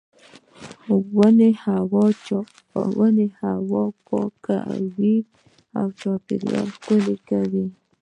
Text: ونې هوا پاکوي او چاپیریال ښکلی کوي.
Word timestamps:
ونې 2.99 3.25
هوا 3.41 3.83
پاکوي 4.07 5.17
او 5.79 5.87
چاپیریال 6.01 6.67
ښکلی 6.75 7.15
کوي. 7.29 7.65